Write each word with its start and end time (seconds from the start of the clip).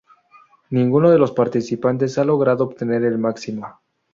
Ninguno 0.71 1.11
de 1.11 1.19
los 1.19 1.31
participantes 1.31 2.17
ha 2.17 2.23
logrado 2.25 2.63
obtener 2.63 3.03
el 3.03 3.19
máximo. 3.19 3.79